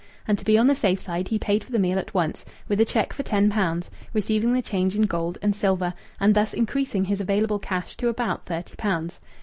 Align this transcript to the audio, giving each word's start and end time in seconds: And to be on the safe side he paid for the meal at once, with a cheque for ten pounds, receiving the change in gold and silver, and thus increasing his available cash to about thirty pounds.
And 0.27 0.35
to 0.39 0.43
be 0.45 0.57
on 0.57 0.65
the 0.65 0.75
safe 0.75 0.99
side 0.99 1.27
he 1.27 1.37
paid 1.37 1.63
for 1.63 1.71
the 1.71 1.77
meal 1.77 1.99
at 1.99 2.15
once, 2.15 2.43
with 2.67 2.81
a 2.81 2.85
cheque 2.85 3.13
for 3.13 3.21
ten 3.21 3.51
pounds, 3.51 3.91
receiving 4.13 4.51
the 4.51 4.61
change 4.63 4.95
in 4.95 5.03
gold 5.03 5.37
and 5.43 5.55
silver, 5.55 5.93
and 6.19 6.33
thus 6.33 6.55
increasing 6.55 7.05
his 7.05 7.21
available 7.21 7.59
cash 7.59 7.95
to 7.97 8.07
about 8.07 8.47
thirty 8.47 8.73
pounds. 8.77 9.19